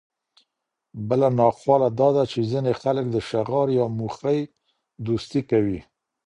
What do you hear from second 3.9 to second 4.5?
موخۍ